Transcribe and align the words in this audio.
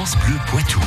France 0.00 0.16
Bleu 0.16 0.38
Poitou. 0.46 0.80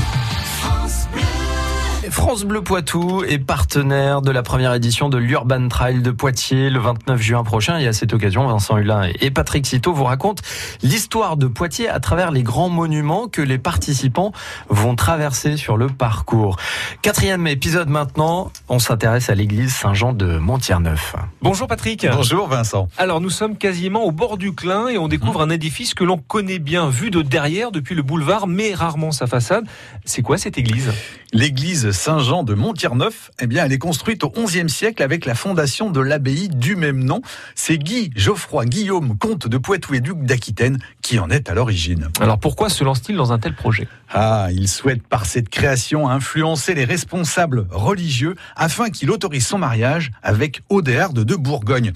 Poitou 2.64 3.24
est 3.24 3.40
partenaire 3.40 4.22
de 4.22 4.32
la 4.32 4.42
première 4.42 4.74
édition 4.74 5.10
de 5.10 5.18
l'Urban 5.18 5.68
Trail 5.68 6.02
de 6.02 6.12
Poitiers 6.12 6.70
le 6.70 6.80
29 6.80 7.22
juin 7.22 7.44
prochain. 7.44 7.78
Et 7.78 7.88
à 7.88 7.94
cette 7.94 8.14
occasion, 8.14 8.48
Vincent 8.48 8.78
Hulin 8.78 9.10
et 9.22 9.32
Patrick 9.32 9.66
Citeau 9.66 9.94
vous 9.94 10.04
racontent 10.04 10.42
l'histoire 10.82 11.38
de 11.38 11.48
Poitiers 11.48 11.88
à 11.88 12.00
travers 12.00 12.32
les 12.32 12.44
grands 12.44 12.70
monuments 12.70 13.28
que 13.28 13.42
les 13.42 13.58
participants 13.58 14.32
vont 14.70 14.96
traverser 14.96 15.56
sur 15.56 15.78
le 15.78 15.88
parcours. 15.88 16.58
Quatrième 17.02 17.48
épisode 17.48 17.90
maintenant, 17.90 18.52
on 18.70 18.80
s'intéresse 18.80 19.30
à 19.30 19.36
l'église 19.36 19.74
Saint-Jean 19.74 20.14
de 20.14 20.38
Montier-Neuf. 20.38 21.16
Bonjour 21.42 21.68
Patrick. 21.68 22.06
Bonjour 22.12 22.48
Vincent. 22.48 22.88
Alors 22.98 23.22
nous 23.22 23.30
sommes 23.30 23.58
quasiment 23.58 24.04
au 24.04 24.12
bord 24.12 24.38
du 24.38 24.54
Clin 24.54 24.88
et 24.88 24.98
on 24.98 25.08
découvre 25.08 25.42
un 25.42 25.50
édifice 25.50 25.94
que 25.94 26.04
l'on 26.04 26.18
connaît 26.18 26.60
bien 26.60 26.90
vu 26.90 27.12
de 27.12 27.22
derrière 27.22 27.72
depuis 27.72 27.96
le 27.96 28.02
boulevard 28.02 28.48
mais 28.48 28.74
rarement 28.74 29.12
sa 29.12 29.28
façade. 29.28 29.66
C'est 30.06 30.22
quoi 30.22 30.38
cette 30.38 30.58
église? 30.58 30.92
L'église 31.32 31.93
Saint-Jean 31.94 32.44
de 32.44 32.54
Montier-Neuf, 32.54 33.32
eh 33.40 33.48
bien, 33.48 33.66
elle 33.66 33.72
est 33.72 33.78
construite 33.78 34.24
au 34.24 34.30
XIe 34.30 34.70
siècle 34.70 35.02
avec 35.04 35.26
la 35.26 35.36
fondation 35.36 35.92
de 35.92 36.02
l'abbaye 36.02 36.50
du 36.50 36.76
même 36.76 37.04
nom. 37.04 37.22
C'est 37.56 37.78
Guy 37.78 38.12
Geoffroy 38.16 38.66
Guillaume, 38.66 39.18
comte 39.18 39.48
de 39.48 39.58
Poitou 39.58 39.94
et 39.94 40.02
duc 40.02 40.24
d'Aquitaine, 40.24 40.80
qui 41.02 41.20
en 41.20 41.30
est 41.30 41.50
à 41.50 41.54
l'origine. 41.54 42.10
Alors 42.20 42.40
pourquoi 42.40 42.70
se 42.70 42.84
lance-t-il 42.84 43.16
dans 43.16 43.32
un 43.32 43.40
tel 43.40 43.56
projet? 43.56 43.88
Ah, 44.12 44.50
il 44.52 44.68
souhaite 44.68 45.08
par 45.08 45.26
cette 45.26 45.50
création 45.50 46.10
influencer 46.10 46.74
les 46.74 46.86
responsables 46.86 47.66
religieux 47.72 48.36
afin 48.56 48.90
qu'il 48.90 49.10
autorise 49.10 49.48
son 49.48 49.58
mariage 49.58 50.12
avec 50.22 50.62
Auderde 50.70 51.24
de 51.24 51.36
Bourgogne. 51.36 51.94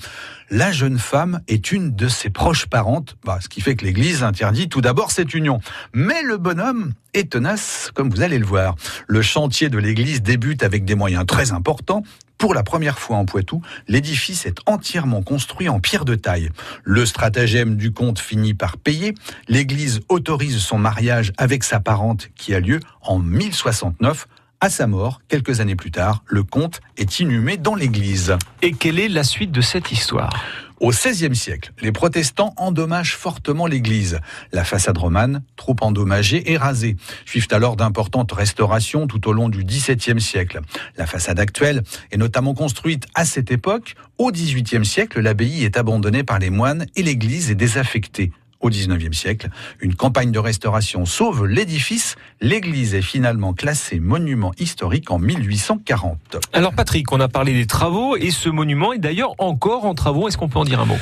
La 0.50 0.72
jeune 0.72 0.98
femme 0.98 1.42
est 1.50 1.74
une 1.74 1.94
de 1.94 2.08
ses 2.08 2.30
proches 2.30 2.68
parentes, 2.68 3.18
bah, 3.26 3.40
ce 3.42 3.50
qui 3.50 3.60
fait 3.60 3.76
que 3.76 3.84
l'Église 3.84 4.24
interdit 4.24 4.70
tout 4.70 4.80
d'abord 4.80 5.12
cette 5.12 5.34
union. 5.34 5.60
Mais 5.94 6.22
le 6.22 6.38
bonhomme 6.38 6.94
est 7.14 7.32
tenace, 7.32 7.92
comme 7.94 8.10
vous 8.10 8.22
allez 8.22 8.40
le 8.40 8.46
voir. 8.46 8.76
Le 9.08 9.22
chantier 9.22 9.68
de 9.68 9.78
l'Église 9.78 10.22
débute 10.22 10.64
avec 10.64 10.86
des 10.86 10.96
moyens 10.96 11.26
très 11.26 11.52
importants. 11.52 12.02
Pour 12.38 12.54
la 12.54 12.64
première 12.64 12.98
fois 12.98 13.18
en 13.18 13.26
Poitou, 13.26 13.62
l'édifice 13.90 14.46
est 14.46 14.60
entièrement 14.68 15.22
construit 15.22 15.68
en 15.68 15.82
pierre 15.82 16.06
de 16.06 16.16
taille. 16.16 16.50
Le 16.84 17.06
stratagème 17.06 17.76
du 17.76 17.92
comte 17.92 18.20
finit 18.20 18.54
par 18.54 18.78
payer. 18.78 19.16
L'église 19.50 20.00
autorise 20.08 20.60
son 20.60 20.78
mariage 20.78 21.34
avec 21.38 21.66
sa 21.66 21.82
parente 21.82 22.30
qui 22.36 22.54
a 22.56 22.62
lieu 22.62 22.80
en 23.02 23.20
1069. 23.20 24.28
À 24.60 24.72
sa 24.72 24.88
mort, 24.88 25.22
quelques 25.28 25.60
années 25.60 25.76
plus 25.76 25.92
tard, 25.92 26.24
le 26.26 26.42
comte 26.42 26.82
est 26.98 27.20
inhumé 27.20 27.58
dans 27.58 27.76
l'église. 27.76 28.36
Et 28.64 28.72
quelle 28.72 29.00
est 29.00 29.08
la 29.08 29.24
suite 29.24 29.52
de 29.52 29.62
cette 29.62 29.92
histoire? 29.92 30.44
Au 30.80 30.90
XVIe 30.90 31.36
siècle, 31.36 31.74
les 31.80 31.92
protestants 31.92 32.56
endommagent 32.58 33.16
fortement 33.16 33.68
l'église. 33.68 34.20
La 34.52 34.64
façade 34.64 34.98
romane, 34.98 35.44
trop 35.58 35.76
endommagée, 35.82 36.52
est 36.52 36.58
rasée. 36.58 36.96
Suivent 37.26 37.50
alors 37.52 37.76
d'importantes 37.76 38.32
restaurations 38.32 39.06
tout 39.06 39.28
au 39.28 39.34
long 39.34 39.50
du 39.50 39.64
XVIIe 39.64 40.20
siècle. 40.20 40.62
La 40.98 41.06
façade 41.06 41.40
actuelle 41.40 41.84
est 42.12 42.18
notamment 42.18 42.56
construite 42.56 43.06
à 43.14 43.26
cette 43.26 43.52
époque. 43.52 43.94
Au 44.18 44.32
XVIIIe 44.32 44.86
siècle, 44.86 45.22
l'abbaye 45.22 45.66
est 45.66 45.78
abandonnée 45.78 46.24
par 46.24 46.40
les 46.40 46.50
moines 46.50 46.88
et 46.96 47.04
l'église 47.04 47.52
est 47.52 47.56
désaffectée 47.56 48.32
au 48.60 48.70
XIXe 48.70 49.16
siècle. 49.16 49.50
Une 49.80 49.96
campagne 49.96 50.32
de 50.32 50.40
restauration 50.40 51.06
sauve 51.06 51.46
l'édifice. 51.46 52.16
L'église 52.42 52.94
est 52.96 53.02
finalement 53.02 53.54
classée 53.54 54.00
monument 54.00 54.52
historique 54.60 55.12
en 55.12 55.20
1840. 55.20 56.38
Alors 56.54 56.74
Patrick, 56.74 57.12
on 57.12 57.20
a 57.20 57.28
parlé 57.28 57.54
des 57.54 57.68
travaux 57.68 58.16
et 58.16 58.32
ce 58.32 58.50
monument 58.50 58.94
est 58.94 59.00
d'ailleurs 59.00 59.34
encore 59.38 59.86
en 59.86 59.94
travaux. 59.94 60.28
Est-ce 60.28 60.38
qu'on 60.38 60.50
peut 60.50 60.60
en 60.60 60.66
dire 60.66 60.80
un 60.80 60.86
mot? 60.86 60.98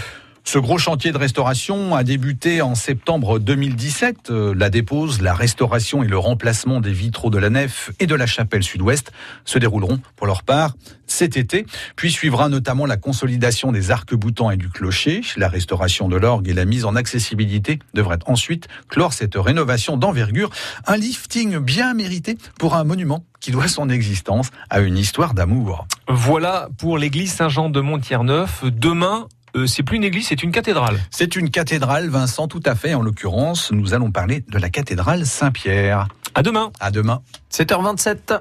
Ce 0.47 0.59
gros 0.59 0.77
chantier 0.77 1.11
de 1.11 1.17
restauration 1.17 1.95
a 1.95 2.03
débuté 2.03 2.61
en 2.61 2.75
septembre 2.75 3.39
2017. 3.39 4.29
Euh, 4.29 4.53
la 4.55 4.69
dépose, 4.69 5.19
la 5.19 5.33
restauration 5.33 6.03
et 6.03 6.07
le 6.07 6.19
remplacement 6.19 6.81
des 6.81 6.93
vitraux 6.93 7.31
de 7.31 7.39
la 7.39 7.49
nef 7.49 7.91
et 7.99 8.05
de 8.05 8.13
la 8.13 8.27
chapelle 8.27 8.63
sud-ouest 8.63 9.11
se 9.43 9.57
dérouleront 9.57 9.99
pour 10.15 10.27
leur 10.27 10.43
part 10.43 10.75
cet 11.07 11.35
été. 11.35 11.65
Puis 11.95 12.11
suivra 12.11 12.47
notamment 12.47 12.85
la 12.85 12.95
consolidation 12.95 13.71
des 13.71 13.89
arcs-boutants 13.89 14.51
et 14.51 14.57
du 14.57 14.69
clocher. 14.69 15.21
La 15.35 15.49
restauration 15.49 16.07
de 16.07 16.15
l'orgue 16.15 16.47
et 16.47 16.53
la 16.53 16.65
mise 16.65 16.85
en 16.85 16.95
accessibilité 16.95 17.79
devraient 17.95 18.19
ensuite 18.27 18.67
clore 18.87 19.13
cette 19.13 19.35
rénovation 19.35 19.97
d'envergure. 19.97 20.51
Un 20.85 20.97
lifting 20.97 21.57
bien 21.57 21.95
mérité 21.95 22.37
pour 22.59 22.75
un 22.75 22.83
monument 22.83 23.25
qui 23.39 23.49
doit 23.49 23.67
son 23.67 23.89
existence 23.89 24.51
à 24.69 24.79
une 24.79 24.97
histoire 24.97 25.33
d'amour. 25.33 25.87
Voilà 26.07 26.69
pour 26.77 26.99
l'église 26.99 27.33
Saint-Jean 27.33 27.69
de 27.69 27.81
Montier-Neuf. 27.81 28.63
Demain, 28.63 29.27
euh, 29.55 29.67
c'est 29.67 29.83
plus 29.83 29.97
une 29.97 30.03
église, 30.03 30.27
c'est 30.27 30.43
une 30.43 30.51
cathédrale. 30.51 30.99
C'est 31.11 31.35
une 31.35 31.49
cathédrale, 31.49 32.09
Vincent, 32.09 32.47
tout 32.47 32.63
à 32.65 32.75
fait. 32.75 32.93
En 32.93 33.01
l'occurrence, 33.01 33.71
nous 33.71 33.93
allons 33.93 34.11
parler 34.11 34.43
de 34.47 34.57
la 34.57 34.69
cathédrale 34.69 35.25
Saint-Pierre. 35.25 36.07
À 36.33 36.43
demain. 36.43 36.71
À 36.79 36.91
demain. 36.91 37.21
7h27. 37.51 38.39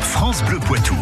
France 0.00 0.42
Bleu 0.44 0.58
Poitou. 0.58 0.96